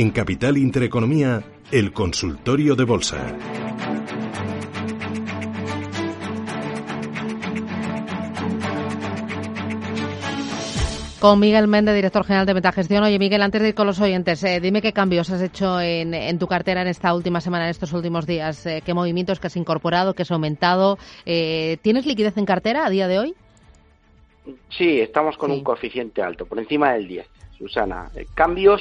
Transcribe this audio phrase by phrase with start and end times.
[0.00, 3.36] En Capital Intereconomía, el consultorio de bolsa.
[11.20, 13.04] Con Miguel Méndez, director general de Metagestión.
[13.04, 16.38] Oye, Miguel, antes de ir con los oyentes, eh, dime qué cambios has hecho en,
[16.38, 18.64] tu cartera en esta última semana, en estos últimos días.
[18.64, 20.96] Eh, ¿Qué movimientos que has incorporado, que has aumentado?
[21.26, 23.34] Eh, ¿Tienes liquidez en cartera a día de hoy?
[24.70, 27.26] Sí, estamos con un coeficiente alto, por encima del 10,
[27.58, 28.10] Susana.
[28.34, 28.80] cambios,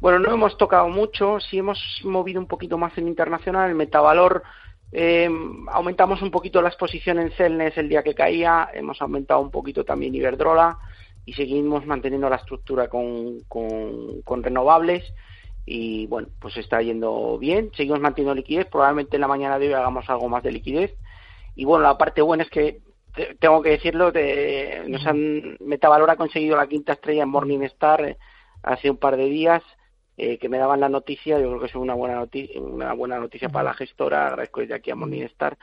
[0.00, 4.42] bueno, no hemos tocado mucho, sí hemos movido un poquito más en internacional, el metavalor.
[5.68, 9.84] aumentamos un poquito la exposición en Celnes el día que caía, hemos aumentado un poquito
[9.84, 10.78] también Iberdrola,
[11.28, 15.04] y seguimos manteniendo la estructura con, con, renovables
[15.66, 19.74] y bueno, pues está yendo bien, seguimos manteniendo liquidez, probablemente en la mañana de hoy
[19.74, 20.94] hagamos algo más de liquidez
[21.54, 22.80] y bueno, la parte buena es que
[23.40, 24.10] tengo que decirlo,
[24.86, 28.16] nos han, Metavalor ha conseguido la quinta estrella en Morningstar eh,
[28.62, 29.62] hace un par de días,
[30.20, 33.20] eh, que me daban la noticia, yo creo que es una buena noticia, una buena
[33.20, 35.56] noticia para la gestora, agradezco desde aquí a Morningstar,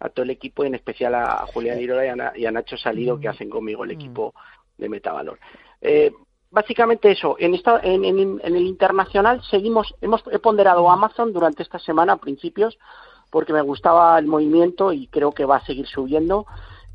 [0.00, 3.28] a todo el equipo y en especial a, Julián Irola y a, Nacho Salido que
[3.28, 4.34] hacen conmigo el equipo
[4.76, 5.38] de Metavalor.
[5.80, 6.12] Eh,
[6.50, 7.36] básicamente eso.
[7.38, 12.78] En, esta, en, el internacional seguimos, hemos he ponderado Amazon durante esta semana a principios
[13.30, 16.44] porque me gustaba el movimiento y creo que va a seguir subiendo.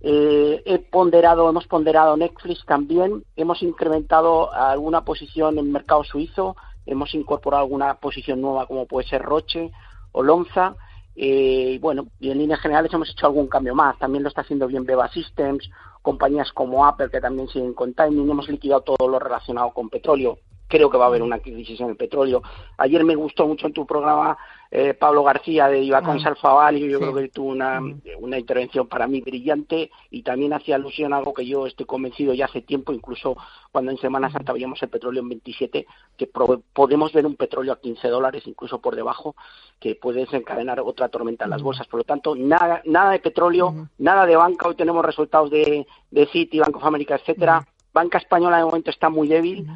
[0.01, 6.55] Eh, he ponderado, hemos ponderado Netflix también, hemos incrementado alguna posición en mercado suizo,
[6.87, 9.71] hemos incorporado alguna posición nueva como puede ser Roche
[10.11, 10.75] o Lonza.
[11.15, 13.97] Eh, y bueno, y en líneas generales hemos hecho algún cambio más.
[13.99, 15.69] También lo está haciendo bien Beba Systems
[16.07, 20.39] compañías como Apple que también siguen con timing, hemos liquidado todo lo relacionado con petróleo.
[20.67, 22.41] Creo que va a haber una crisis en el petróleo.
[22.77, 24.37] Ayer me gustó mucho en tu programa
[24.69, 27.81] eh, Pablo García de Ibacón ah, yo creo que tuvo una,
[28.19, 32.33] una intervención para mí brillante y también hacía alusión a algo que yo estoy convencido
[32.33, 33.37] ya hace tiempo, incluso
[33.71, 37.79] cuando en Semana Santa veíamos el petróleo en 27, que podemos ver un petróleo a
[37.79, 39.35] 15 dólares, incluso por debajo,
[39.79, 41.87] que puede desencadenar otra tormenta en las bolsas.
[41.87, 44.67] Por lo tanto, nada, nada de petróleo, nada de banca.
[44.67, 47.65] Hoy tenemos resultados de, de Citi, Banco of America, etcétera.
[47.93, 49.67] Banca española de momento está muy débil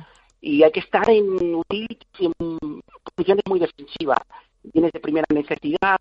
[0.42, 1.62] y hay que estar en
[3.16, 4.20] posiciones muy defensivas
[4.64, 5.98] bienes de primera necesidad,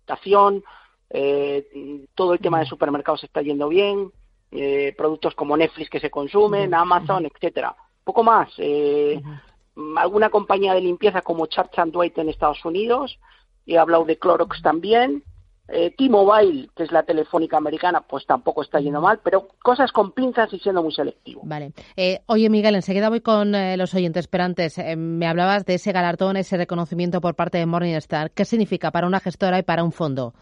[0.00, 0.62] estación,
[1.10, 4.12] eh, todo el tema de supermercados está yendo bien,
[4.52, 7.74] eh, productos como Netflix que se consumen, Amazon, etcétera.
[8.04, 8.52] Poco más.
[8.58, 9.20] Eh,
[9.96, 13.18] alguna compañía de limpieza como Church and Dwight en Estados Unidos,
[13.66, 15.22] he hablado de Clorox también,
[15.72, 20.12] eh, T-Mobile, que es la telefónica americana, pues tampoco está yendo mal, pero cosas con
[20.12, 21.42] pinzas y siendo muy selectivo.
[21.44, 21.72] Vale.
[21.96, 25.74] Eh, oye, Miguel, enseguida voy con eh, los oyentes, pero antes eh, me hablabas de
[25.74, 28.30] ese galardón, ese reconocimiento por parte de Morningstar.
[28.32, 30.34] ¿Qué significa para una gestora y para un fondo?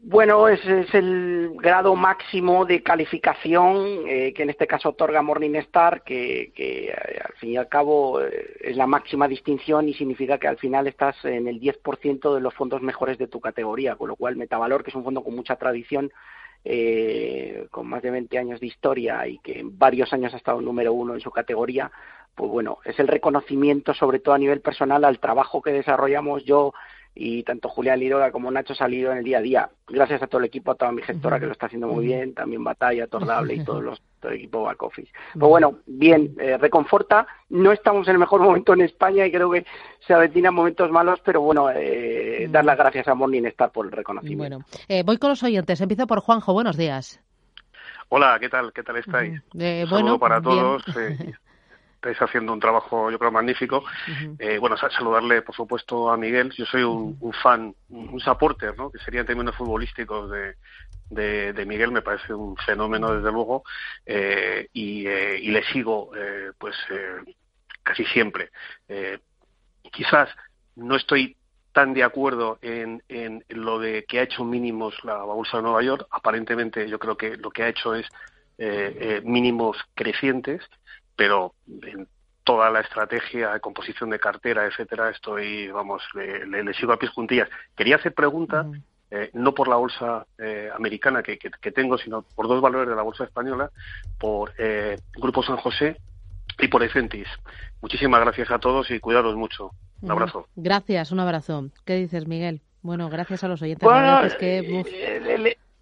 [0.00, 0.60] Bueno, es
[0.94, 7.20] el grado máximo de calificación eh, que en este caso otorga Morningstar, que, que eh,
[7.24, 10.86] al fin y al cabo eh, es la máxima distinción y significa que al final
[10.86, 14.84] estás en el 10% de los fondos mejores de tu categoría, con lo cual Metavalor,
[14.84, 16.12] que es un fondo con mucha tradición,
[17.70, 20.92] con más de 20 años de historia y que en varios años ha estado número
[20.92, 21.90] uno en su categoría,
[22.34, 26.44] pues bueno, es el reconocimiento sobre todo a nivel personal al trabajo que desarrollamos.
[26.44, 26.72] Yo
[27.20, 29.70] y tanto Julián Liroga como Nacho Salido en el día a día.
[29.88, 32.32] Gracias a todo el equipo, a toda mi gestora que lo está haciendo muy bien,
[32.32, 35.10] también Batalla, Tordable y todos los, todo el equipo back office.
[35.32, 37.26] Pues bueno, bien, eh, reconforta.
[37.48, 39.66] No estamos en el mejor momento en España y creo que
[40.06, 44.58] se avecinan momentos malos, pero bueno, eh, dar las gracias a Morningstar por el reconocimiento.
[44.58, 45.80] Bueno, eh, voy con los oyentes.
[45.80, 46.52] Empiezo por Juanjo.
[46.52, 47.20] Buenos días.
[48.10, 48.72] Hola, ¿qué tal?
[48.72, 49.42] ¿Qué tal estáis?
[49.52, 50.84] Un bueno, para todos.
[51.98, 53.84] estáis haciendo un trabajo, yo creo, magnífico.
[54.38, 56.52] eh, bueno, saludarle, por supuesto, a Miguel.
[56.52, 58.90] Yo soy un, fan, un supporter, ¿no?
[58.90, 60.30] Que sería en términos futbolísticos
[61.10, 61.90] de, de, Miguel.
[61.90, 63.64] Me parece un fenómeno, desde luego.
[64.06, 67.34] Eh, y, eh, y, le sigo, eh, pues, eh,
[67.82, 68.50] casi siempre.
[68.88, 69.18] Eh,
[69.90, 70.28] quizás
[70.76, 71.36] no estoy
[71.72, 75.82] tan de acuerdo en, en, lo de que ha hecho mínimos la bolsa de Nueva
[75.82, 76.06] York.
[76.12, 78.06] Aparentemente, yo creo que lo que ha hecho es
[79.22, 80.60] mínimos crecientes
[81.18, 82.06] pero en
[82.44, 87.48] toda la estrategia de composición de cartera, etcétera, estoy, vamos, le, sigo a pies juntillas.
[87.76, 88.64] Quería hacer pregunta
[89.10, 92.94] eh, no por la bolsa eh, americana que, que, tengo, sino por dos valores de
[92.94, 93.70] la bolsa española,
[94.18, 95.96] por eh, Grupo San José
[96.60, 97.28] y por Ecentis.
[97.82, 99.72] Muchísimas gracias a todos y cuidaros mucho.
[100.00, 100.46] Un abrazo.
[100.54, 101.68] Gracias, un abrazo.
[101.84, 102.60] ¿Qué dices, Miguel?
[102.80, 103.86] Bueno, gracias a los oyentes.
[103.88, 104.22] Bueno,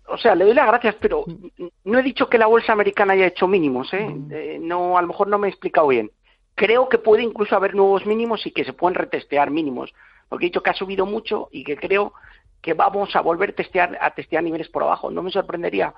[0.08, 1.66] o sea, le doy las gracias, pero mm.
[1.84, 4.06] no he dicho que la bolsa americana haya hecho mínimos, ¿eh?
[4.06, 4.66] Mm.
[4.66, 6.10] no, a lo mejor no me he explicado bien.
[6.54, 9.92] Creo que puede incluso haber nuevos mínimos y que se pueden retestear mínimos,
[10.28, 12.14] porque he dicho que ha subido mucho y que creo
[12.62, 15.10] que vamos a volver a testear, a testear niveles por abajo.
[15.10, 15.94] No me sorprendería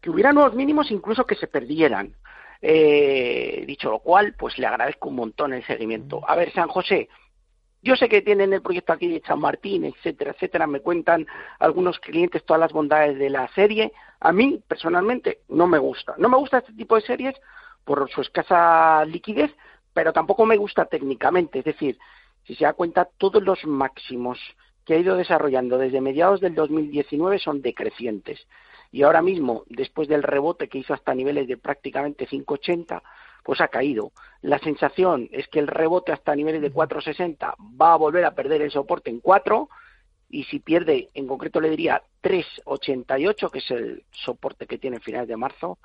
[0.00, 2.14] que hubiera nuevos mínimos, incluso que se perdieran.
[2.62, 6.22] Eh, dicho lo cual, pues le agradezco un montón el seguimiento.
[6.26, 7.08] A ver, San José,
[7.86, 10.66] yo sé que tienen el proyecto aquí de San Martín, etcétera, etcétera.
[10.66, 11.24] Me cuentan
[11.60, 13.92] algunos clientes todas las bondades de la serie.
[14.18, 16.16] A mí, personalmente, no me gusta.
[16.18, 17.36] No me gusta este tipo de series
[17.84, 19.54] por su escasa liquidez,
[19.94, 21.60] pero tampoco me gusta técnicamente.
[21.60, 21.96] Es decir,
[22.44, 24.40] si se da cuenta, todos los máximos
[24.84, 28.48] que ha ido desarrollando desde mediados del 2019 son decrecientes.
[28.90, 33.00] Y ahora mismo, después del rebote que hizo hasta niveles de prácticamente 5,80,
[33.46, 34.10] pues ha caído.
[34.42, 38.60] La sensación es que el rebote hasta niveles de 4,60 va a volver a perder
[38.60, 39.68] el soporte en 4
[40.28, 45.02] y si pierde, en concreto le diría 3,88, que es el soporte que tiene en
[45.02, 45.78] finales de marzo,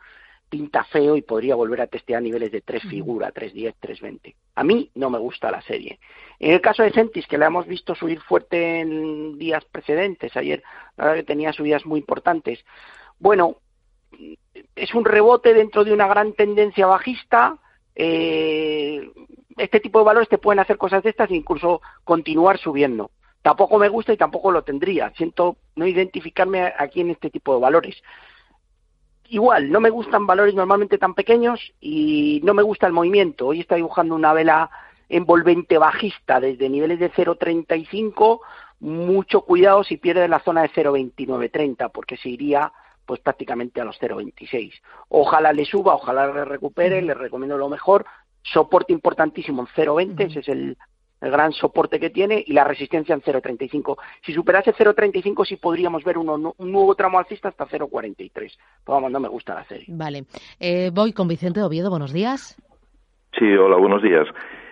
[0.50, 4.36] pinta feo y podría volver a testear niveles de 3 figura, 3.10, 3.20.
[4.56, 6.00] A mí no me gusta la serie.
[6.40, 10.64] En el caso de Centis, que la hemos visto subir fuerte en días precedentes, ayer
[10.98, 12.66] la verdad que tenía subidas muy importantes,
[13.20, 13.58] bueno,
[14.76, 17.58] es un rebote dentro de una gran tendencia bajista.
[17.96, 19.10] Eh,
[19.58, 23.12] este tipo de valores te pueden hacer cosas de estas e incluso continuar subiendo.
[23.42, 25.12] Tampoco me gusta y tampoco lo tendría.
[25.16, 28.02] Siento no identificarme aquí en este tipo de valores
[29.32, 33.48] igual, no me gustan valores normalmente tan pequeños y no me gusta el movimiento.
[33.48, 34.70] Hoy está dibujando una vela
[35.08, 38.42] envolvente bajista desde niveles de 0.35,
[38.82, 42.74] mucho cuidado si pierde la zona de 0.2930 porque se iría
[43.12, 44.72] pues prácticamente a los 0.26.
[45.10, 48.06] Ojalá le suba, ojalá le recupere, le recomiendo lo mejor.
[48.42, 50.78] Soporte importantísimo en 0.20, ese es el,
[51.20, 53.98] el gran soporte que tiene y la resistencia en 0.35.
[54.26, 58.32] Si superase 0.35 sí podríamos ver un nuevo tramo alcista hasta 0.43.
[58.32, 58.56] Pero
[58.86, 59.88] vamos, no me gusta la serie.
[59.90, 60.24] Vale.
[60.58, 61.90] Eh, voy con Vicente Oviedo.
[61.90, 62.56] Buenos días.
[63.38, 64.26] Sí, hola, buenos días.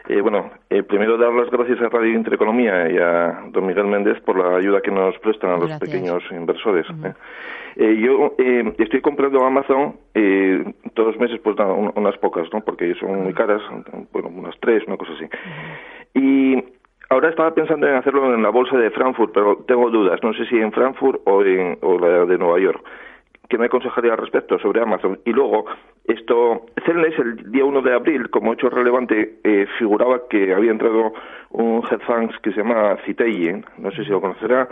[0.09, 4.19] Eh, bueno, eh, primero dar las gracias a Radio Intereconomía y a don Miguel Méndez
[4.21, 6.87] por la ayuda que nos prestan a los pequeños inversores.
[7.77, 8.33] yo
[8.79, 9.93] estoy comprando Amazon
[10.95, 11.55] todos los meses, pues
[11.95, 12.61] unas pocas, ¿no?
[12.61, 13.61] Porque son muy caras,
[14.11, 15.25] bueno, unas tres, una cosa así.
[16.15, 16.63] Y
[17.11, 20.19] ahora estaba pensando en hacerlo en la bolsa de Frankfurt, pero tengo dudas.
[20.23, 22.83] No sé si en Frankfurt o en o la de Nueva York.
[23.47, 25.19] ¿Qué me aconsejaría al respecto sobre Amazon?
[25.25, 25.65] Y luego,
[26.09, 31.13] esto, Celnes el día 1 de abril, como hecho relevante, eh, figuraba que había entrado
[31.51, 34.67] un fund que se llama Citeyen, no sé si lo conocerá,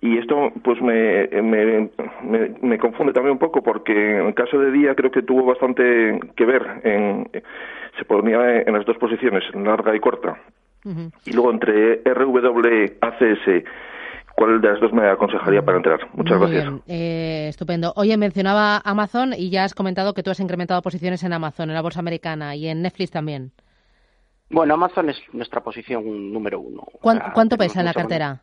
[0.00, 1.88] y esto pues me, me,
[2.60, 6.20] me, confunde también un poco porque en el caso de día creo que tuvo bastante
[6.36, 7.28] que ver en
[7.98, 10.38] se ponía en las dos posiciones larga y corta.
[11.24, 13.64] Y luego entre RWACS
[14.36, 15.98] ¿Cuál de las dos me aconsejaría para entrar?
[16.12, 16.70] Muchas gracias.
[16.86, 17.94] Eh, estupendo.
[17.96, 21.74] Oye, mencionaba Amazon y ya has comentado que tú has incrementado posiciones en Amazon, en
[21.74, 23.52] la bolsa americana y en Netflix también.
[24.50, 26.84] Bueno, Amazon es nuestra posición número uno.
[27.00, 28.42] ¿Cuánto, pesa en la cartera?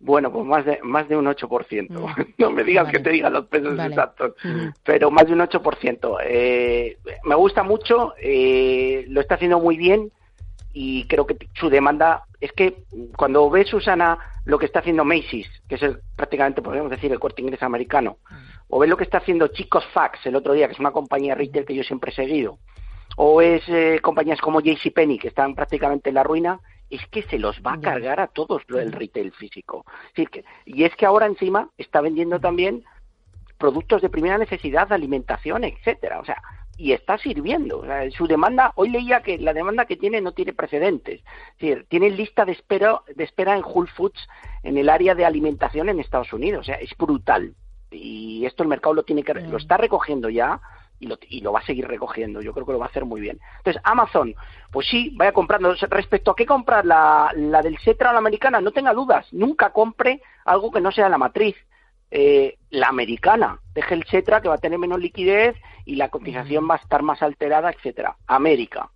[0.00, 1.88] Bueno, pues más de, más de un 8%.
[1.88, 2.34] Mm.
[2.38, 4.34] no me digas que te digan los pesos exactos,
[4.82, 6.16] pero más de un 8%.
[6.24, 10.10] Eh, me gusta mucho, eh, lo está haciendo muy bien
[10.72, 12.84] y creo que su demanda es que
[13.16, 15.82] cuando ve Susana lo que está haciendo Macy's, que es
[16.16, 18.18] prácticamente podríamos decir el corte inglés americano,
[18.68, 21.34] o ve lo que está haciendo Chicos Fax el otro día, que es una compañía
[21.34, 22.58] retail que yo siempre he seguido,
[23.16, 27.38] o es eh, compañías como JCPenney que están prácticamente en la ruina, es que se
[27.38, 29.84] los va a cargar a todos lo del retail físico.
[30.64, 32.84] y es que ahora encima está vendiendo también
[33.58, 36.18] productos de primera necesidad, de alimentación, etcétera.
[36.18, 36.42] O sea,
[36.80, 37.84] y está sirviendo.
[38.16, 41.20] su demanda, hoy leía que la demanda que tiene no tiene precedentes.
[41.20, 44.26] Es decir, tiene lista de espera, de espera en Whole Foods
[44.62, 46.60] en el área de alimentación en Estados Unidos.
[46.60, 47.54] O sea, es brutal.
[47.90, 50.58] Y esto el mercado lo tiene que lo está recogiendo ya
[50.98, 52.40] y lo, y lo va a seguir recogiendo.
[52.40, 53.38] Yo creo que lo va a hacer muy bien.
[53.58, 54.34] Entonces, Amazon,
[54.72, 55.74] pues sí, vaya comprando.
[55.74, 59.26] Respecto a qué comprar, la, la del Cetra o la americana, no tenga dudas.
[59.32, 61.56] Nunca compre algo que no sea la matriz.
[62.12, 63.60] Eh, la americana.
[63.72, 67.02] Deje el Cetra que va a tener menos liquidez y la cotización va a estar
[67.02, 68.16] más alterada, etcétera.
[68.26, 68.90] América.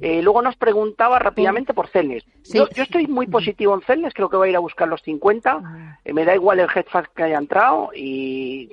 [0.00, 2.24] Eh, luego nos preguntaba rápidamente por Celnes.
[2.52, 5.98] Yo, estoy muy positivo en Celnes, creo que va a ir a buscar los 50.
[6.04, 8.72] Eh, me da igual el hedge que haya entrado y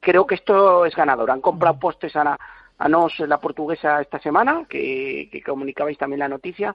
[0.00, 1.30] creo que esto es ganador.
[1.30, 2.38] Han comprado postes a,
[2.78, 6.74] a Nos, la portuguesa, esta semana, que, que comunicabais también la noticia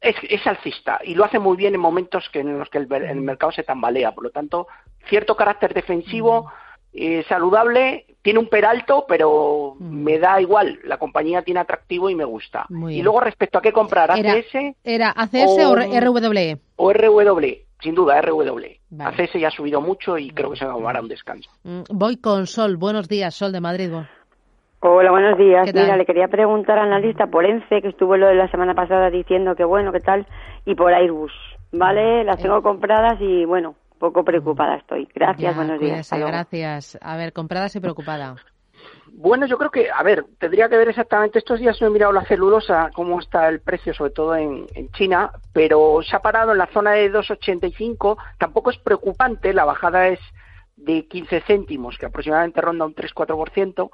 [0.00, 3.52] es, alcista y lo hace muy bien en momentos que, en los que el, mercado
[3.52, 4.12] se tambalea.
[4.12, 4.66] Por lo tanto,
[5.08, 6.50] cierto carácter defensivo,
[6.92, 10.78] eh, saludable, tiene un peralto, pero me da igual.
[10.84, 12.66] La compañía tiene atractivo y me gusta.
[12.88, 14.76] Y luego respecto a qué comprar, ACS.
[14.84, 16.58] ¿Era ACS o, RWE?
[16.76, 18.80] O RWE, sin duda, RWE.
[18.98, 21.50] ACS ya ha subido mucho y creo que se va a tomar un descanso.
[21.64, 22.76] Mm, voy con Sol.
[22.76, 23.92] Buenos días, Sol de Madrid.
[24.80, 25.72] Hola, buenos días.
[25.74, 29.10] Mira, le quería preguntar al analista por ENCE, que estuvo lo de la semana pasada
[29.10, 30.26] diciendo que bueno, qué tal,
[30.64, 31.32] y por Airbus.
[31.72, 32.24] ¿Vale?
[32.24, 35.08] Las tengo compradas y bueno, poco preocupada estoy.
[35.14, 36.10] Gracias, buenos días.
[36.10, 36.98] Gracias.
[37.00, 38.36] A ver, compradas y preocupada.
[39.12, 42.12] Bueno, yo creo que, a ver, tendría que ver exactamente, estos días no he mirado
[42.12, 46.52] la celulosa, cómo está el precio, sobre todo en, en China, pero se ha parado
[46.52, 50.20] en la zona de 2,85, tampoco es preocupante, la bajada es
[50.76, 53.90] de 15 céntimos, que aproximadamente ronda un 3-4%,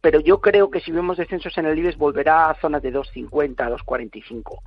[0.00, 3.56] pero yo creo que si vemos descensos en el IBEX volverá a zonas de 2,50,
[3.56, 4.60] 2,45.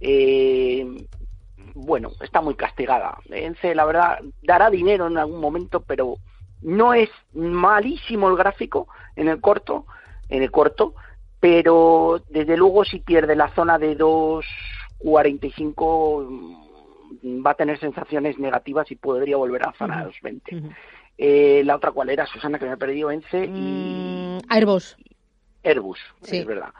[0.00, 1.06] Eh,
[1.74, 3.18] bueno, está muy castigada.
[3.28, 6.16] ENCE, la verdad, dará dinero en algún momento, pero
[6.62, 9.84] no es malísimo el gráfico en el corto,
[10.28, 10.94] en el corto,
[11.40, 16.26] pero desde luego si pierde la zona de 2,45
[17.22, 20.74] mm, va a tener sensaciones negativas y podría volver a la zona de 2,20.
[21.18, 23.48] Eh, la otra cuál era, Susana, que me he perdido, ENCE y...
[23.48, 24.96] Mm, Airbus.
[25.64, 26.38] Airbus, sí.
[26.38, 26.72] es verdad.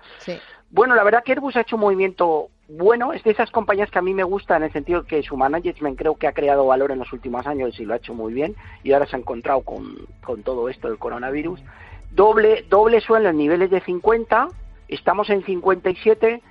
[0.70, 3.98] Bueno, la verdad que Airbus ha hecho un movimiento bueno, es de esas compañías que
[3.98, 6.90] a mí me gusta en el sentido que su management creo que ha creado valor
[6.90, 9.60] en los últimos años y lo ha hecho muy bien y ahora se ha encontrado
[9.60, 11.60] con, con todo esto del coronavirus.
[12.10, 14.48] Doble, doble suelo en niveles de 50,
[14.88, 16.42] estamos en 57,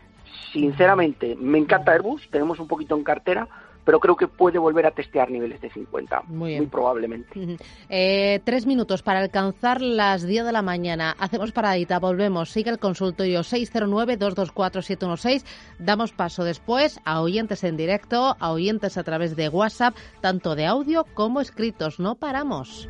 [0.54, 3.50] sinceramente me encanta Airbus, tenemos un poquito en cartera,
[3.86, 7.30] pero creo que puede volver a testear niveles de 50, muy, probablemente.
[7.90, 11.16] Eh, tres minutos para alcanzar las 10 de la mañana.
[11.20, 12.50] Hacemos paradita, volvemos.
[12.50, 15.46] Sigue el consultorio 609-224-716.
[15.78, 20.66] Damos paso después a oyentes en directo, a oyentes a través de WhatsApp, tanto de
[20.66, 22.00] audio como escritos.
[22.00, 22.90] No paramos.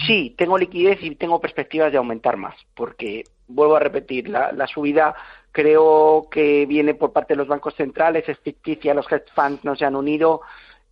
[0.07, 5.15] sí, tengo liquidez y tengo perspectivas de aumentar más, porque vuelvo a repetir, la, subida
[5.53, 9.77] creo que viene por parte de los bancos centrales, es ficticia, los hedge funds no
[9.77, 10.43] se han unido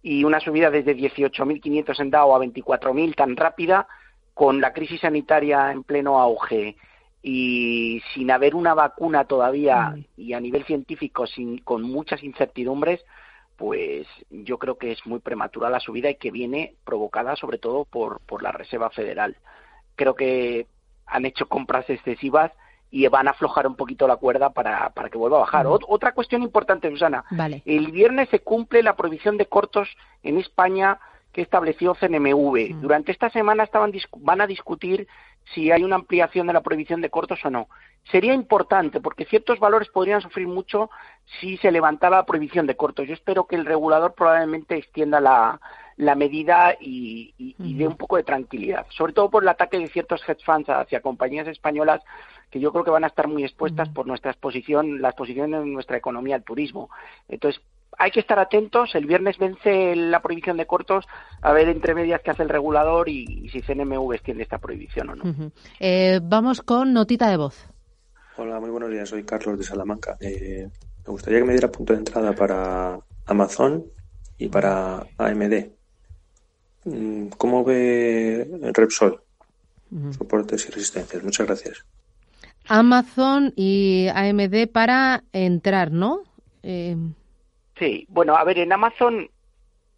[0.02, 3.86] y una subida desde 18.500 en DAO a 24.000 tan rápida,
[4.34, 6.76] con la crisis sanitaria en pleno auge
[7.22, 13.02] y sin haber una vacuna todavía y a nivel científico sin, con muchas incertidumbres,
[13.56, 17.84] pues yo creo que es muy prematura la subida y que viene provocada sobre todo
[17.84, 19.36] por, por la Reserva Federal.
[19.96, 20.66] Creo que
[21.06, 22.52] han hecho compras excesivas
[22.90, 25.66] y van a aflojar un poquito la cuerda para, para que vuelva a bajar.
[25.66, 27.24] Otra cuestión importante, Susana.
[27.64, 29.88] El viernes se cumple la prohibición de cortos
[30.22, 31.00] en España
[31.32, 32.80] que estableció CNMV.
[32.80, 35.08] Durante esta semana estaban, van a discutir
[35.52, 37.68] si hay una ampliación de la prohibición de cortos o no.
[38.12, 40.88] Sería importante porque ciertos valores podrían sufrir mucho
[41.40, 43.08] si se levantara la prohibición de cortos.
[43.08, 45.60] Yo espero que el regulador probablemente extienda la,
[45.96, 49.88] la medida y, y, dé un poco de tranquilidad, sobre todo por el ataque de
[49.88, 52.02] ciertos hedge funds hacia compañías españolas
[52.50, 55.72] que yo creo que van a estar muy expuestas por nuestra exposición, la exposición en
[55.72, 56.88] nuestra economía al turismo.
[57.28, 57.60] Entonces,
[57.98, 58.94] hay que estar atentos.
[58.94, 61.04] El viernes vence la prohibición de cortos,
[61.42, 65.16] a ver entre medias qué hace el regulador y, si CNMV extiende esta prohibición o
[65.16, 65.50] no.
[65.80, 67.68] Eh, vamos con notita de voz.
[68.36, 69.08] Hola, muy buenos días.
[69.08, 70.16] Soy Carlos de Salamanca.
[70.20, 70.68] Eh,
[71.06, 73.84] me gustaría que me diera punto de entrada para Amazon
[74.38, 75.83] y para AMD.
[76.84, 79.20] Mm, ¿Cómo ve Repsol?
[80.16, 81.22] Soportes y resistencias.
[81.22, 81.84] Muchas gracias.
[82.66, 86.22] Amazon y AMD para entrar, ¿no?
[86.62, 86.96] Eh...
[87.78, 89.28] Sí, bueno, a ver, en Amazon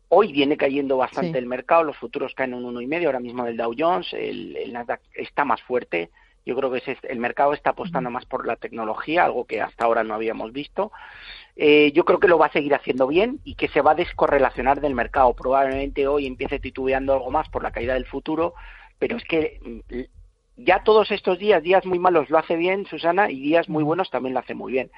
[0.08, 3.46] hoy viene cayendo bastante el mercado, los futuros caen un uno y medio, ahora mismo
[3.46, 6.10] el Dow Jones, el, Nasdaq está más fuerte,
[6.46, 10.04] Yo creo que el mercado está apostando más por la tecnología, algo que hasta ahora
[10.04, 10.92] no habíamos visto.
[11.56, 13.96] Eh, yo creo que lo va a seguir haciendo bien y que se va a
[13.96, 15.34] descorrelacionar del mercado.
[15.34, 18.54] Probablemente hoy empiece titubeando algo más por la caída del futuro,
[19.00, 19.58] pero es que
[19.90, 23.82] mm, ya todos estos días, días muy malos lo hace bien Susana y días muy
[23.82, 24.90] buenos también lo hace muy bien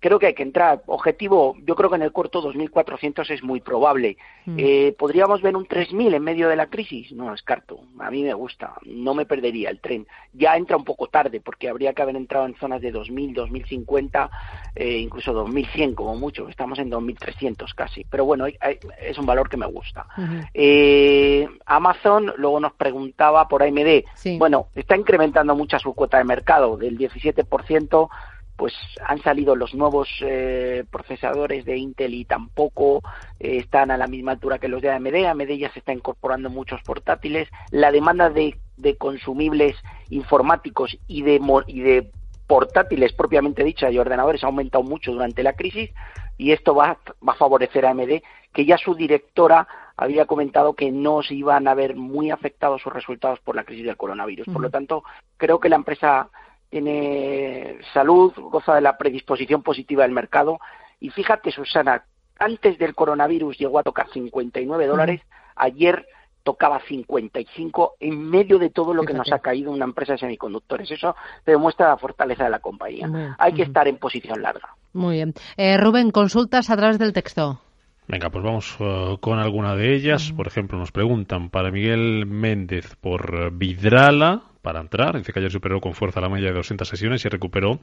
[0.00, 0.82] creo que hay que entrar.
[0.86, 4.16] Objetivo, yo creo que en el corto 2.400 es muy probable.
[4.46, 4.56] Mm.
[4.58, 7.12] Eh, ¿Podríamos ver un 3.000 en medio de la crisis?
[7.12, 7.80] No descarto.
[7.98, 8.74] A mí me gusta.
[8.84, 10.06] No me perdería el tren.
[10.32, 14.30] Ya entra un poco tarde porque habría que haber entrado en zonas de 2.000, 2.050,
[14.76, 16.48] eh, incluso 2.100 como mucho.
[16.48, 18.04] Estamos en 2.300 casi.
[18.04, 20.06] Pero bueno, es un valor que me gusta.
[20.54, 24.04] eh, Amazon luego nos preguntaba por AMD.
[24.38, 28.08] Bueno, está incrementando mucho su cuota de mercado del 17%
[28.58, 28.74] pues
[29.06, 33.02] han salido los nuevos eh, procesadores de Intel y tampoco
[33.38, 35.14] eh, están a la misma altura que los de AMD.
[35.26, 37.48] AMD ya se está incorporando muchos portátiles.
[37.70, 38.58] La demanda de,
[38.98, 39.76] consumibles
[40.10, 42.10] informáticos y de, y de
[42.48, 45.90] portátiles propiamente dicha y ordenadores ha aumentado mucho durante la crisis
[46.36, 48.22] y esto va, va a favorecer a AMD,
[48.52, 52.92] que ya su directora había comentado que no se iban a ver muy afectados sus
[52.92, 54.46] resultados por la crisis del coronavirus.
[54.46, 55.04] Por lo tanto,
[55.36, 56.28] creo que la empresa
[56.70, 60.58] tiene salud, goza de la predisposición positiva del mercado.
[61.00, 62.04] Y fíjate, Susana,
[62.38, 65.22] antes del coronavirus llegó a tocar 59 dólares,
[65.56, 66.06] ayer
[66.42, 70.90] tocaba 55 en medio de todo lo que nos ha caído una empresa de semiconductores.
[70.90, 73.36] Eso demuestra la fortaleza de la compañía.
[73.38, 74.70] Hay que estar en posición larga.
[74.94, 75.34] Muy bien.
[75.56, 77.60] Eh, Rubén, consultas a través del texto.
[78.06, 80.32] Venga, pues vamos uh, con alguna de ellas.
[80.32, 85.16] Por ejemplo, nos preguntan para Miguel Méndez por Vidrala, para entrar.
[85.16, 87.78] Dice que ayer superó con fuerza la media de 200 sesiones y recuperó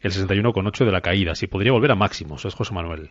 [0.00, 1.34] el 61,8 de la caída.
[1.34, 3.10] Si podría volver a máximos, es José Manuel.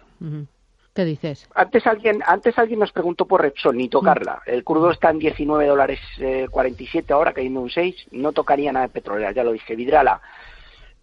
[0.95, 1.49] ¿Qué dices?
[1.53, 4.43] Antes alguien, antes alguien nos preguntó por Repsol, ni tocarla.
[4.45, 5.99] El crudo está en 19 dólares
[6.49, 8.07] 47 eh, ahora, cayendo un 6.
[8.11, 9.75] No tocaría nada de petróleo, ya lo dije.
[9.75, 10.21] Vidrala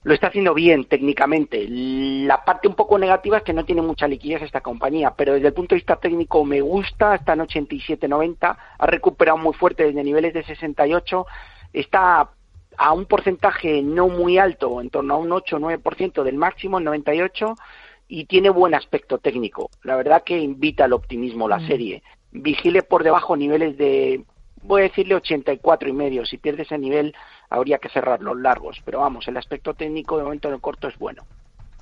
[0.05, 1.67] lo está haciendo bien técnicamente.
[1.69, 5.49] La parte un poco negativa es que no tiene mucha liquidez esta compañía, pero desde
[5.49, 10.05] el punto de vista técnico me gusta, está en 87.90, ha recuperado muy fuerte desde
[10.05, 11.27] niveles de 68
[11.75, 12.31] está
[12.77, 16.79] a un porcentaje no muy alto, en torno a un 8 o 9% del máximo,
[16.79, 17.55] en 98,
[18.09, 19.71] y tiene buen aspecto técnico.
[19.83, 21.67] La verdad que invita al optimismo la mm.
[21.67, 22.03] serie.
[22.33, 24.25] Vigile por debajo niveles de,
[24.63, 26.25] voy a decirle 84 y medio.
[26.25, 27.15] Si pierde ese nivel,
[27.49, 28.81] habría que cerrar los largos.
[28.85, 31.25] Pero vamos, el aspecto técnico de momento en el corto es bueno.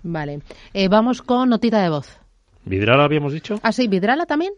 [0.03, 0.41] Vale.
[0.75, 2.19] Eh, vamos con notita de voz.
[2.65, 3.59] ¿Vidrala habíamos dicho?
[3.63, 4.53] Ah, sí, ¿Vidrala también?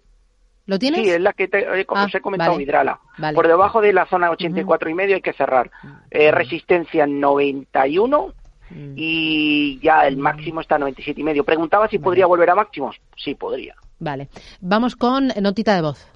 [0.66, 1.02] ¿Lo tienes?
[1.02, 2.98] Sí, es la que, te, como ah, os he comentado, Vidrala.
[3.34, 5.70] Por debajo de la zona 84 y medio hay que cerrar.
[6.10, 8.34] Eh, resistencia 91
[8.70, 8.92] mm.
[8.96, 11.44] y ya el máximo está 97 y medio.
[11.44, 12.96] Preguntaba si podría volver a máximos.
[13.16, 13.74] Sí, podría.
[13.98, 14.28] Vale.
[14.60, 16.06] Vamos con notita de voz.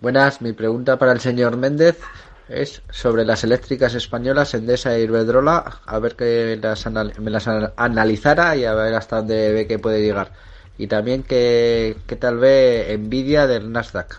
[0.00, 2.02] Buenas, mi pregunta para el señor Méndez
[2.48, 6.86] es sobre las eléctricas españolas Endesa e Iberdrola, a ver que las
[7.18, 10.32] me las analizara y a ver hasta dónde ve que puede llegar
[10.80, 14.18] y también que, tal vez envidia del Nasdaq.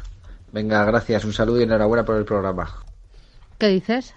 [0.52, 2.70] Venga, gracias, un saludo y enhorabuena por el programa.
[3.58, 4.14] ¿Qué dices?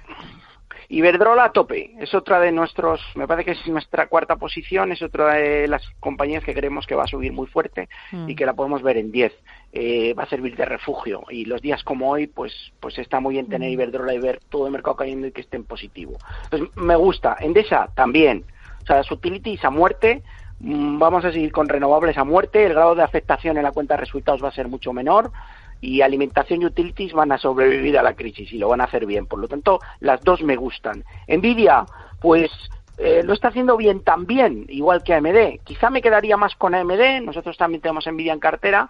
[0.91, 5.01] Iberdrola a tope, es otra de nuestros, me parece que es nuestra cuarta posición, es
[5.01, 8.37] otra de las compañías que creemos que va a subir muy fuerte y mm.
[8.37, 9.33] que la podemos ver en 10.
[9.73, 13.33] Eh, va a servir de refugio y los días como hoy, pues, pues está muy
[13.33, 13.73] bien tener mm.
[13.73, 16.19] Iberdrola y ver todo el mercado cayendo y que esté en positivo.
[16.51, 17.39] Pues me gusta.
[17.41, 18.45] Endesa también.
[18.83, 20.23] O sea, las utilities a muerte,
[20.61, 24.01] vamos a seguir con renovables a muerte, el grado de afectación en la cuenta de
[24.01, 25.33] resultados va a ser mucho menor
[25.81, 29.07] y alimentación y utilities van a sobrevivir a la crisis y lo van a hacer
[29.07, 29.27] bien.
[29.27, 31.05] Por lo tanto, las dos me gustan.
[31.29, 31.85] Nvidia,
[32.21, 32.51] pues
[32.97, 35.61] eh, lo está haciendo bien también, igual que AMD.
[35.65, 38.89] Quizá me quedaría más con AMD, nosotros también tenemos Nvidia en cartera,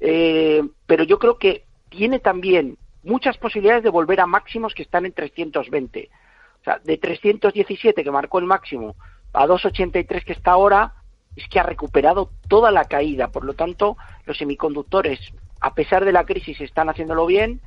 [0.00, 5.06] eh, pero yo creo que tiene también muchas posibilidades de volver a máximos que están
[5.06, 6.10] en 320.
[6.60, 8.96] O sea, de 317 que marcó el máximo
[9.32, 10.94] a 283 que está ahora,
[11.36, 13.28] es que ha recuperado toda la caída.
[13.28, 15.20] Por lo tanto, los semiconductores,
[15.60, 17.60] a pesar de la crisis, están haciéndolo bien.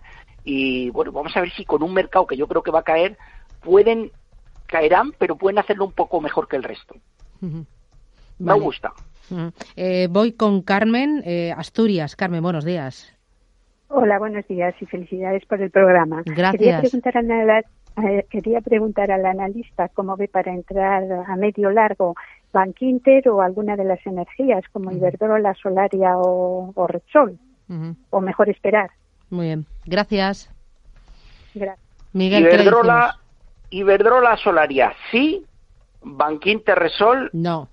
[0.43, 2.83] Y bueno, vamos a ver si con un mercado que yo creo que va a
[2.83, 3.17] caer,
[3.61, 4.11] pueden,
[4.65, 6.95] caerán, pero pueden hacerlo un poco mejor que el resto.
[8.39, 8.93] Me gusta.
[9.75, 12.15] Eh, voy con Carmen, eh, Asturias.
[12.15, 13.13] Carmen, buenos días.
[13.89, 16.23] Hola, buenos días y felicidades por el programa.
[16.25, 16.51] Gracias.
[16.51, 22.15] Quería preguntar, a, quería preguntar al analista cómo ve para entrar a medio largo
[22.57, 27.37] Bankinter o alguna de las energías como Iberdrola, Solaria o, o Repsol.
[28.09, 28.89] O mejor esperar.
[29.29, 29.65] Muy bien.
[29.85, 30.49] Gracias.
[31.53, 31.85] Gracias.
[32.13, 33.19] Miguel, Iberdrola,
[33.69, 35.45] Iberdrola, Solaria, sí.
[36.01, 37.29] Bankinter, Repsol.
[37.33, 37.67] No.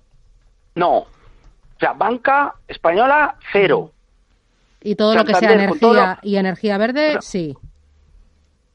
[0.75, 0.97] No.
[0.97, 1.07] O
[1.79, 3.91] sea, banca española, cero.
[4.83, 7.57] Y todo lo que sea energía y energía verde, sí.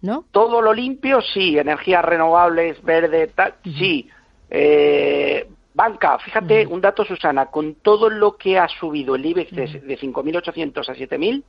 [0.00, 0.24] ¿no?
[0.32, 1.56] Todo lo limpio, sí.
[1.56, 4.10] Energías renovables, verde, tal, sí.
[4.48, 9.66] Eh, banca, fíjate un dato, Susana, con todo lo que ha subido el IBEX de,
[9.80, 11.42] de 5.800 a 7.000,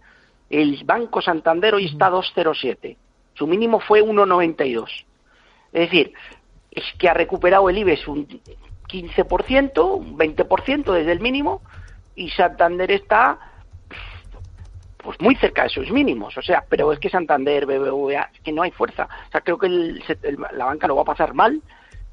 [0.49, 2.97] el Banco Santander hoy está 2,07.
[3.33, 4.85] Su mínimo fue 1,92.
[5.73, 6.13] Es decir,
[6.71, 8.27] es que ha recuperado el IBEX un
[8.87, 11.61] 15%, un 20% desde el mínimo,
[12.15, 13.39] y Santander está
[14.97, 18.51] pues muy cerca de sus mínimos, o sea, pero es que Santander, BBVA, es que
[18.51, 19.07] no hay fuerza.
[19.29, 21.59] O sea, creo que la banca lo va a pasar mal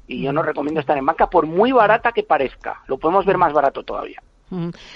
[0.09, 2.81] y yo no recomiendo estar en banca por muy barata que parezca.
[2.87, 4.21] Lo podemos ver más barato todavía.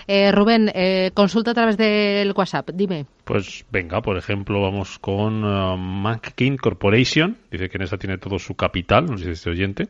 [0.08, 3.06] Eh, Rubén, eh, consulta a través del WhatsApp, dime.
[3.24, 8.40] Pues venga, por ejemplo, vamos con uh, Mankin Corporation, dice que en esa tiene todo
[8.40, 9.88] su capital, no sé si es este oyente.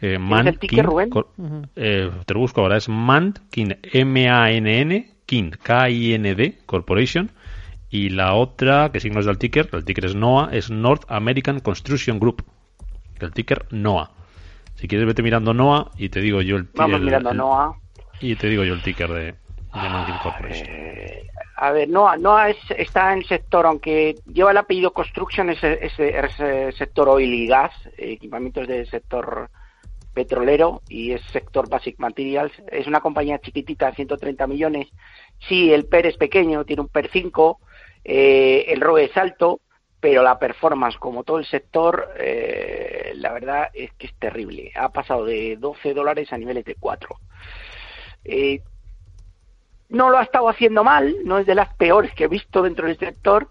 [0.00, 1.10] Eh, el Rubén?
[1.76, 7.30] Eh, te lo busco ahora, es Mankin, M-A-N-N, Kin, K-I-N-D, Corporation.
[7.90, 11.60] Y la otra, que signo es del ticker, el ticker es NOAA, es North American
[11.60, 12.44] Construction Group.
[13.20, 14.15] El ticker NOAA.
[14.76, 16.80] Si quieres, vete mirando NOAA y te digo yo el ticker.
[16.80, 17.72] Vamos mirando NOAA.
[18.20, 20.68] Y te digo yo el ticker de, de Corporation.
[21.56, 26.72] a ver, NOAA, NOAA está en el sector, aunque lleva el apellido Construction, es ese,
[26.72, 29.50] sector oil y gas, equipamientos del sector
[30.12, 32.52] petrolero y es sector Basic Materials.
[32.70, 34.88] Es una compañía chiquitita, 130 millones.
[35.48, 37.60] Sí, el PER es pequeño, tiene un PER 5,
[38.04, 39.60] eh, el ROE es alto,
[40.00, 44.72] pero la performance, como todo el sector, eh, la verdad es que es terrible.
[44.76, 47.16] Ha pasado de 12 dólares a niveles de 4.
[48.24, 48.60] Eh,
[49.88, 52.86] no lo ha estado haciendo mal, no es de las peores que he visto dentro
[52.86, 53.48] del sector,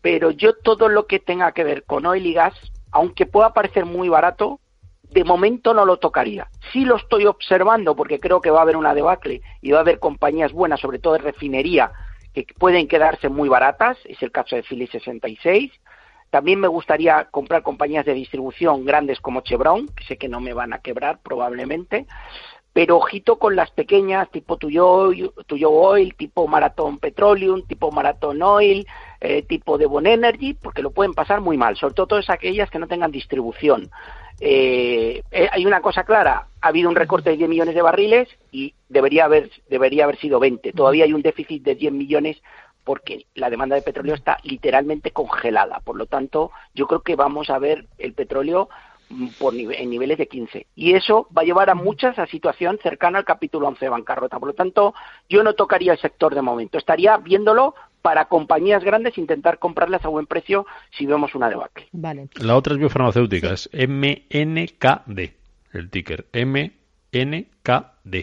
[0.00, 2.54] pero yo todo lo que tenga que ver con oil y gas,
[2.92, 4.60] aunque pueda parecer muy barato,
[5.10, 6.48] de momento no lo tocaría.
[6.72, 9.82] Sí lo estoy observando porque creo que va a haber una debacle y va a
[9.82, 11.92] haber compañías buenas, sobre todo de refinería,
[12.34, 13.96] que pueden quedarse muy baratas.
[14.04, 15.72] Es el caso de Philly 66.
[16.30, 20.52] También me gustaría comprar compañías de distribución grandes como Chevron, que sé que no me
[20.52, 22.06] van a quebrar probablemente.
[22.72, 25.12] Pero ojito con las pequeñas, tipo Tuyo,
[25.46, 28.84] Tuyo Oil, tipo Marathon Petroleum, tipo Marathon Oil,
[29.20, 32.80] eh, tipo Devon Energy, porque lo pueden pasar muy mal, sobre todo todas aquellas que
[32.80, 33.90] no tengan distribución.
[34.40, 38.28] Eh, eh, hay una cosa clara, ha habido un recorte de 10 millones de barriles
[38.50, 40.72] y debería haber, debería haber sido 20.
[40.72, 42.42] Todavía hay un déficit de 10 millones
[42.84, 45.80] porque la demanda de petróleo está literalmente congelada.
[45.80, 48.68] Por lo tanto, yo creo que vamos a ver el petróleo
[49.08, 50.66] mm, por en niveles de 15.
[50.74, 54.38] Y eso va a llevar a muchas a situación cercana al capítulo 11 de bancarrota.
[54.38, 54.94] Por lo tanto,
[55.28, 56.76] yo no tocaría el sector de momento.
[56.76, 61.88] Estaría viéndolo para compañías grandes intentar comprarlas a buen precio si vemos una debacle.
[61.92, 62.28] Vale.
[62.34, 65.32] La otra es biofarmacéutica, es MNKD,
[65.72, 68.14] el ticker, MNKD,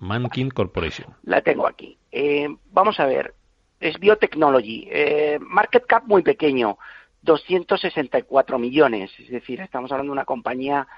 [0.00, 1.14] Mankin Corporation.
[1.22, 1.96] La tengo aquí.
[2.10, 3.32] Eh, vamos a ver,
[3.78, 6.76] es biotechnology, eh, market cap muy pequeño,
[7.22, 10.88] 264 millones, es decir, estamos hablando de una compañía,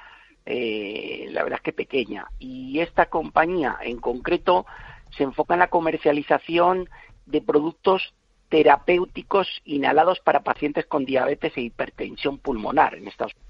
[0.47, 2.27] eh, la verdad es que pequeña.
[2.39, 4.65] Y esta compañía en concreto
[5.11, 6.89] se enfoca en la comercialización
[7.27, 8.15] de productos
[8.49, 13.47] terapéuticos inhalados para pacientes con diabetes e hipertensión pulmonar en Estados Unidos.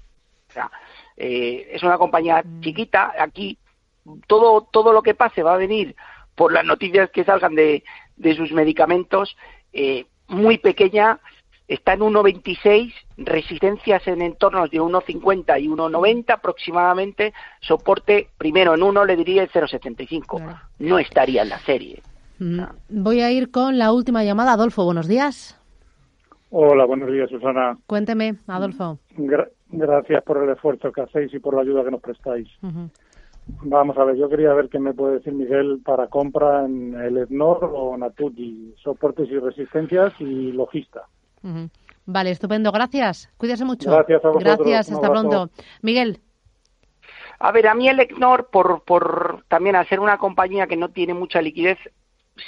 [0.49, 0.71] O sea,
[1.15, 2.61] eh, es una compañía mm.
[2.61, 3.13] chiquita.
[3.19, 3.57] Aquí
[4.27, 5.95] todo, todo lo que pase va a venir
[6.35, 7.83] por las noticias que salgan de,
[8.15, 9.35] de sus medicamentos.
[9.73, 11.19] Eh, muy pequeña,
[11.67, 19.05] está en 1,26, resistencias en entornos de 1,50 y 1,90 aproximadamente, soporte primero en 1
[19.05, 20.59] le diría el 0,75.
[20.79, 22.01] No estaría en la serie.
[22.39, 24.53] Voy a ir con la última llamada.
[24.53, 25.59] Adolfo, buenos días.
[26.49, 27.77] Hola, buenos días, Susana.
[27.87, 28.99] Cuénteme, Adolfo.
[29.69, 32.47] gracias por el esfuerzo que hacéis y por la ayuda que nos prestáis.
[33.61, 37.17] Vamos a ver, yo quería ver qué me puede decir Miguel para compra en el
[37.17, 41.03] EDNOR o Natuti, soportes y resistencias y logista.
[42.05, 43.29] Vale, estupendo, gracias.
[43.37, 43.91] Cuídese mucho.
[43.91, 45.49] Gracias a Gracias, hasta pronto.
[45.81, 46.19] Miguel.
[47.39, 51.13] A ver, a mí el ECNOR, por, por también ser una compañía que no tiene
[51.13, 51.77] mucha liquidez,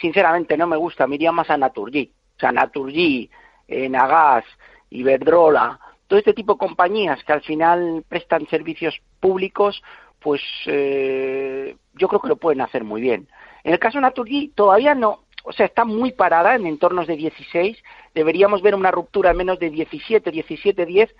[0.01, 2.11] sinceramente no me gusta, me iría más a Naturgy.
[2.37, 3.29] O sea, Naturgy,
[3.67, 4.45] eh, Nagas,
[4.89, 9.83] Iberdrola, todo este tipo de compañías que al final prestan servicios públicos,
[10.19, 13.27] pues eh, yo creo que lo pueden hacer muy bien.
[13.63, 17.15] En el caso de Naturgy todavía no, o sea, está muy parada en entornos de
[17.15, 17.77] 16,
[18.13, 21.15] deberíamos ver una ruptura al menos de 17, 17, 10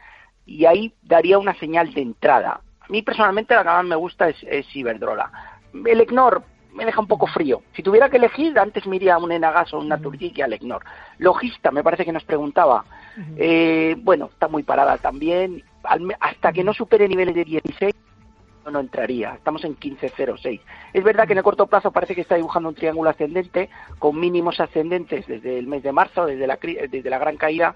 [0.45, 2.61] y ahí daría una señal de entrada.
[2.79, 5.31] A mí personalmente la que más me gusta es, Iberdrola.
[5.85, 7.61] El ECNOR me deja un poco frío.
[7.75, 10.53] Si tuviera que elegir, antes me iría a un Enagas o un Naturgy que al
[10.53, 10.83] ECNOR.
[11.17, 12.85] Logista, me parece que nos preguntaba.
[13.37, 15.63] Eh, bueno, está muy parada también.
[16.19, 17.93] hasta que no supere niveles de 16,
[18.71, 19.33] no entraría.
[19.33, 20.61] Estamos en 15.06.
[20.93, 24.19] Es verdad que en el corto plazo parece que está dibujando un triángulo ascendente con
[24.19, 27.75] mínimos ascendentes desde el mes de marzo, desde la, desde la gran caída,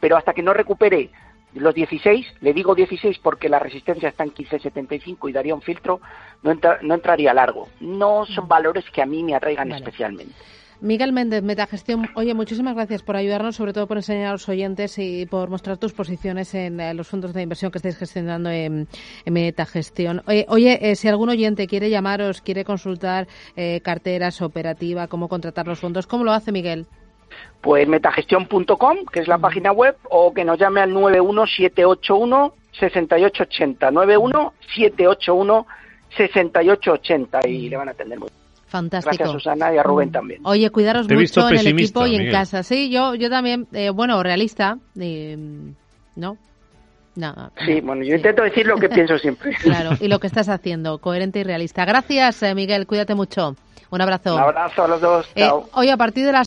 [0.00, 1.10] pero hasta que no recupere
[1.54, 6.00] los 16, le digo 16 porque la resistencia está en 15.75 y daría un filtro,
[6.42, 7.68] no, no entraría largo.
[7.80, 10.34] No son valores que a mí me atraigan especialmente.
[10.80, 12.10] Miguel Méndez, Metagestión.
[12.14, 15.78] Oye, muchísimas gracias por ayudarnos, sobre todo por enseñar a los oyentes y por mostrar
[15.78, 18.86] tus posiciones en eh, los fondos de inversión que estáis gestionando en,
[19.24, 20.22] Metagestión.
[20.26, 25.80] Oye, eh, si algún oyente quiere llamaros, quiere consultar eh, carteras, operativa, cómo contratar los
[25.80, 26.86] fondos, ¿cómo lo hace Miguel?
[27.60, 33.90] Pues metagestión.com, que es la página web, o que nos llame al 91781 6880.
[33.90, 35.66] 91781
[36.16, 38.44] 6880 y le van a atender muy bien.
[38.66, 39.16] Fantástico.
[39.16, 40.40] Gracias Susana y a Rubén también.
[40.44, 42.62] Oye, cuidaros mucho en el equipo y en casa.
[42.64, 45.36] Sí, yo, yo también, eh, bueno, realista, eh,
[46.16, 46.36] ¿no?
[47.16, 49.54] No, sí, bueno, yo intento decir lo que pienso siempre.
[49.62, 51.84] Claro, y lo que estás haciendo, coherente y realista.
[51.84, 53.54] Gracias, eh, Miguel, cuídate mucho.
[53.90, 54.34] Un abrazo.
[54.34, 55.28] Un abrazo a los dos.
[55.36, 55.68] Chao.
[55.74, 56.46] hoy a partir de las